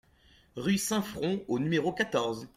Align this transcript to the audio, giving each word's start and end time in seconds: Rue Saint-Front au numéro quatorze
Rue 0.55 0.79
Saint-Front 0.79 1.43
au 1.47 1.59
numéro 1.59 1.93
quatorze 1.93 2.47